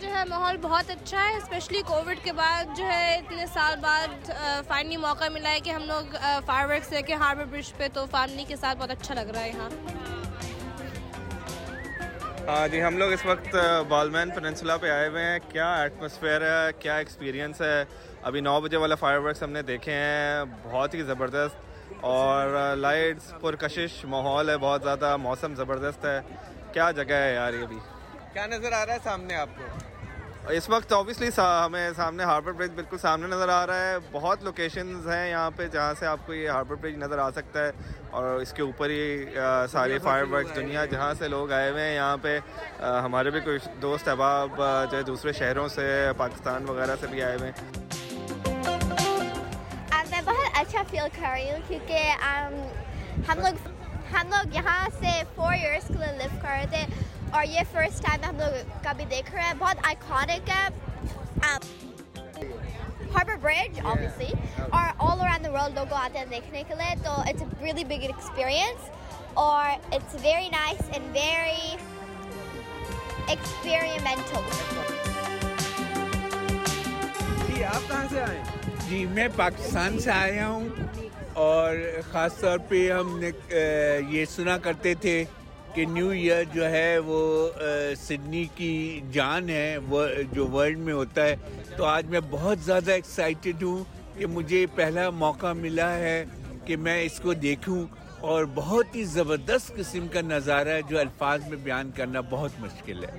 [0.00, 4.30] جو ہے ماحول بہت اچھا ہے اسپیشلی کووڈ کے بعد جو ہے اتنے سال بعد
[4.66, 6.16] فائنلی موقع ملا ہے کہ ہم لوگ
[6.46, 9.40] فائر ورکس دے کے ہاربر برج پہ تو فیملی کے ساتھ بہت اچھا لگ رہا
[9.40, 9.70] ہے یہاں۔
[12.48, 13.56] ہاں جی ہم لوگ اس وقت
[13.88, 17.84] بالمین پیننسولا پہ آئے ہوئے ہیں۔ کیا ایٹماسفیئر ہے؟ کیا ایکسپیرینس ہے؟
[18.22, 21.56] ابھی نو بجے والا فائر ورکس ہم نے دیکھے ہیں۔ بہت ہی زبردست۔
[22.00, 26.20] اور لائٹس پرکشش ماحول ہے، بہت زیادہ موسم زبردست ہے۔
[26.72, 27.78] کیا جگہ ہے یار یہ بھی؟
[28.32, 29.64] کیا نظر آ رہا ہے سامنے آپ کو؟
[30.50, 35.06] اس وقت اوبیسلی ہمیں سامنے ہاربر برج بالکل سامنے نظر آ رہا ہے۔ بہت لوکیشنز
[35.08, 37.70] ہیں یہاں پہ جہاں سے آپ کو یہ ہاربر برج نظر آ سکتا ہے۔
[38.10, 39.24] اور اس کے اوپر ہی
[39.72, 42.38] سارے فائر ورکس دنیا جہاں سے لوگ آئے ہوئے ہیں یہاں پہ
[43.04, 47.36] ہمارے بھی کچھ دوست احباب جو ہے دوسرے شہروں سے پاکستان وغیرہ سے بھی آئے
[47.36, 47.70] ہوئے ہیں۔
[50.10, 52.10] میں بہت اچھا فیل کر رہی ہوں کیونکہ
[53.28, 53.68] ہم لوگ
[54.12, 56.84] ہم لوگ یہاں سے فور ایئرس کے لیے لیو کر رہے تھے۔
[57.32, 60.66] اور یہ فرسٹ ٹائم ہم لوگ کبھی دیکھ رہے ہیں بہت آئیکانک ہے
[63.14, 67.12] ہاربر برج آبویسلی اور آل اراؤنڈ دا ورلڈ لوگوں آتے ہیں دیکھنے کے لیے تو
[67.20, 68.90] it's a really big experience
[69.34, 71.76] اور it's very nice and very
[73.26, 74.48] experimental
[77.46, 78.42] جی آپ کہاں سے آئے
[78.88, 80.68] جی میں پاکستان سے آیا ہوں
[81.42, 81.76] اور
[82.10, 83.30] خاص طور پہ ہم نے
[84.08, 85.24] یہ سنا کرتے تھے
[85.74, 87.48] کہ نیو ایئر جو ہے وہ
[87.98, 91.36] سڈنی کی جان ہے، وہ جو ورلڈ میں ہوتا ہے۔
[91.76, 93.84] تو آج میں بہت زیادہ ایکسائٹیڈ ہوں
[94.18, 96.24] کہ مجھے پہلا موقع ملا ہے
[96.66, 97.84] کہ میں اس کو دیکھوں
[98.20, 103.04] اور بہت ہی زبردست قسم کا نظارہ ہے جو الفاظ میں بیان کرنا بہت مشکل
[103.04, 103.10] ہے۔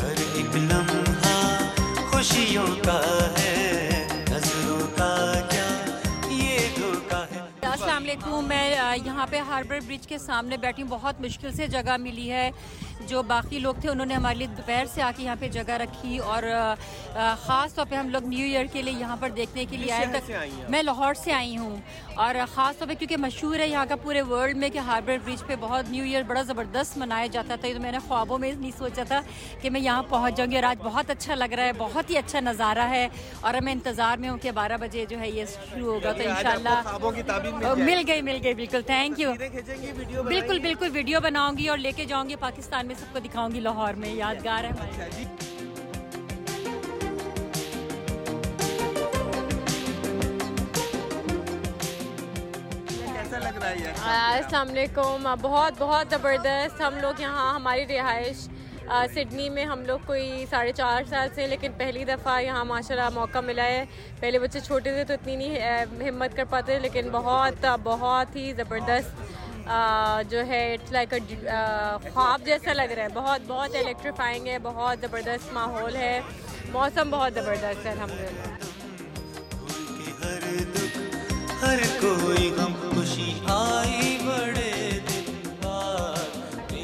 [0.00, 1.72] ہر ایک لمحہ
[2.10, 3.00] خوشیوں کا
[3.38, 5.47] ہے، نظروں کا
[7.78, 8.74] السلام علیکم۔ میں
[9.04, 12.50] یہاں پہ ہاربر برج کے سامنے بیٹھی ہوں۔ بہت مشکل سے جگہ ملی ہے۔
[13.06, 15.70] جو باقی لوگ تھے انہوں نے ہمارے لیے دوپہر سے آ کے یہاں پہ جگہ
[15.70, 16.42] رکھی اور
[17.40, 20.06] خاص طور پہ ہم لوگ نیو ایئر کے لیے یہاں پر دیکھنے کے لیے آئے
[20.12, 20.30] تک
[20.68, 21.76] میں لاہور سے آئی ہوں۔
[22.14, 25.46] اور خاص طور پہ کیونکہ مشہور ہے یہاں کا پورے ورلڈ میں کہ ہاربر برج
[25.46, 28.70] پہ بہت نیو ایئر بڑا زبردست منایا جاتا تھا۔ تو میں نے خوابوں میں نہیں
[28.78, 29.20] سوچا تھا
[29.62, 32.18] کہ میں یہاں پہنچ جاؤں گی اور آج بہت اچھا لگ رہا ہے بہت ہی
[32.18, 33.08] اچھا نظارہ ہے۔
[33.40, 36.34] اور میں انتظار میں ہوں کہ بارہ بجے جو ہے یہ شروع ہوگا تو ان
[36.42, 36.80] شاء اللہ
[37.76, 39.32] مل گئی مل گئی بالکل تھینک یو
[40.24, 43.50] بالکل بالکل ویڈیو بناؤں گی اور لے کے جاؤں گی۔ پاکستان میں سب کو دکھاؤں
[43.50, 44.70] گی لاہور میں یادگار ہے
[54.32, 58.48] السلام علیکم۔ بہت بہت زبردست ہم لوگ یہاں ہماری رہائش۔
[59.14, 63.08] سڈنی میں ہم لوگ کوئی ساڑھے چار سال سے لیکن پہلی دفعہ یہاں ماشاء اللہ
[63.14, 63.84] موقع ملا ہے۔
[64.20, 69.66] پہلے بچے چھوٹے تھے تو اتنی نہیں ہمت کر پاتے لیکن بہت بہت ہی زبردست
[70.30, 71.14] جو ہے اٹس لائک
[72.14, 76.20] خواب جیسا لگ رہا ہے۔ بہت بہت الیکٹریفائنگ ہے بہت زبردست ماحول ہے۔
[76.72, 78.56] موسم بہت زبردست ہے الحمد للہ
[81.62, 84.90] ہر کوئی غم خوشی آئی بڑے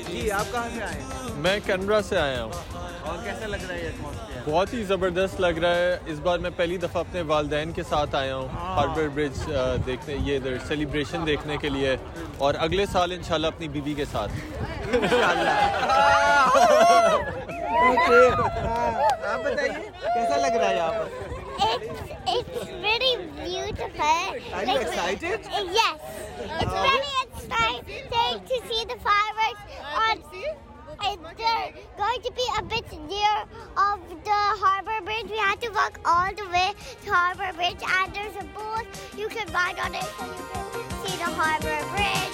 [0.09, 1.03] جی آپ کہاں سے آئے
[1.45, 2.53] میں کینبرا سے آیا ہوں۔
[3.03, 3.91] اور کیسا لگ رہا ہے
[4.45, 8.15] بہت ہی زبردست لگ رہا ہے۔ اس بار میں پہلی دفعہ اپنے والدین کے ساتھ
[8.15, 9.51] آیا ہوں ہاربر برج
[9.87, 11.97] دیکھنے یہ ادھر سیلیبریشن دیکھنے کے لیے۔
[12.39, 14.33] اور اگلے سال انشاءاللہ اپنی بیوی کے ساتھ۔
[19.25, 21.33] آپ بتائیے کیسا لگ رہا ہے یہاں پر؟
[22.35, 24.25] It's very beautiful.
[24.57, 25.39] Are you excited?
[25.77, 25.99] Yes.
[26.61, 29.65] It's very exciting to see the fireworks
[30.07, 30.17] on
[31.01, 33.35] they're going to be a bit near
[33.77, 35.31] of the Harbour Bridge.
[35.31, 36.73] We had to walk all the way
[37.05, 40.91] to Harbour Bridge and there's a booth you can ride on it so you can
[41.05, 42.31] see the Harbour Bridge.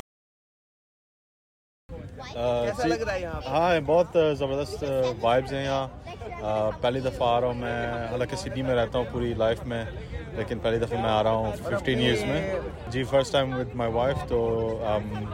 [2.33, 4.83] کیسا لگ رہا ہے یہاں ہاں بہت زبردست
[5.21, 9.33] vibes ہیں یہاں پہلی دفعہ آ رہا ہوں میں حالانکہ سڈنی میں رہتا ہوں پوری
[9.39, 9.85] لائف میں
[10.37, 12.55] لیکن پہلی دفعہ میں آ رہا ہوں ففٹین ایئرس میں۔
[12.89, 14.39] جی first time with my wife تو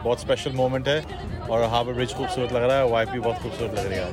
[0.03, 1.01] بہت اسپیشل مومنٹ ہے۔
[1.47, 4.11] اور ہاربر برج خوبصورت لگ رہا ہے۔ وائف بھی بہت خوبصورت لگ رہی ہے۔